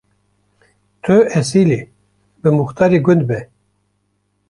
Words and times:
Tu 1.03 1.13
esîlî, 1.39 1.81
bi 2.41 2.49
muxtarê 2.57 2.99
gund 3.05 3.23
be. 3.29 3.39